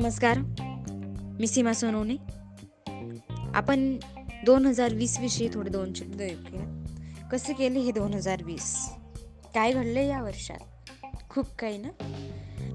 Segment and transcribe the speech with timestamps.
[0.00, 0.38] नमस्कार.
[1.40, 2.16] मी सीमा सोनवणे.
[3.54, 3.96] आपण
[4.44, 6.84] दोन हजार वीस विषयी थोडे दोन शब्द ऐकूया.
[7.32, 8.90] कसे केले हे दोन हजार वीस?
[9.54, 10.90] काय घडलं या वर्षात?
[11.30, 11.88] खूप काही ना?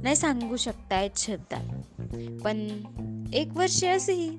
[0.04, 1.64] नाही सांगू शकता आहेत शब्दात
[2.44, 2.68] पण
[3.34, 4.38] एक वर्ष असेही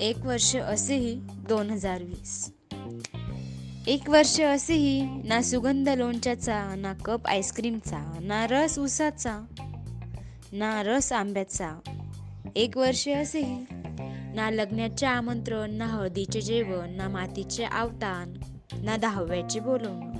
[0.00, 1.14] एक वर्ष असेही
[1.48, 2.52] दोन हजार वीस.
[3.86, 9.44] एक वर्ष असेही ना सुगंध लोणच्याचा ना कप आईस्क्रीमचा ना रस उसाचा
[10.58, 11.80] ना रस आंब्याचा.
[12.56, 13.64] एक वर्ष असेही
[14.34, 18.32] ना लग्नाचे आमंत्रण ना हळदीचे जेवण ना मातीचे आवतान
[18.84, 20.12] ना दहाव्याचे बोलवणं.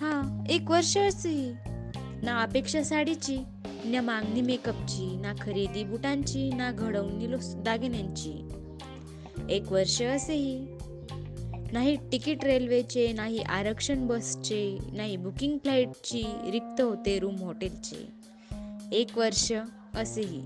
[0.00, 1.52] हा एक वर्ष असेही
[2.22, 3.36] ना अपेक्षा साडीची
[3.84, 7.26] ना मागणी मेकअपची ना खरेदी बुटांची ना घडवणी
[7.62, 8.48] दागिन्यांची.
[9.50, 10.58] एक वर्ष असेही
[11.72, 18.22] नाही तिकीट रेल्वेचे नाही आरक्षण बसचे नाही बुकिंग फ्लाईटची रिक्त होते रूम हॉटेलचे.
[18.92, 19.52] एक वर्ष
[19.94, 20.42] असेही.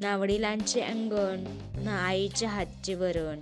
[0.00, 1.44] ना वडिलांचे अंगण
[1.84, 3.40] ना आईच्या हातचे वरण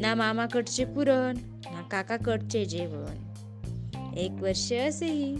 [0.00, 3.16] ना मामाकडचे पुरण ना काकाकडचे जेवण.
[4.16, 5.36] एक वर्ष असेही.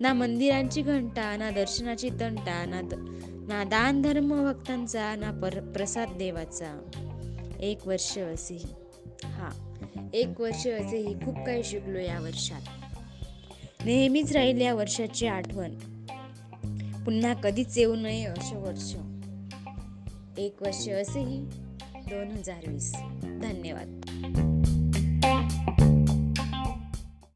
[0.00, 6.08] ना मंदिरांची घंटा ना दर्शनाची तंटा ना द- ना दान धर्म भक्तांचा ना पर प्रसाद
[6.18, 6.90] देवाचा.
[7.60, 8.74] एक वर्ष असेही.
[9.24, 9.50] हा
[10.14, 12.62] एक वर्ष असेही खूप काही शिकलो या वर्षात.
[13.84, 15.70] नेहमीच राहील या वर्षाची आठवण.
[17.04, 18.94] पुन्हा कधीच येऊ नये असे वर्ष.
[20.38, 21.40] एक वर्ष असेही
[21.94, 22.94] दोन हजार वीस.
[23.22, 24.13] धन्यवाद.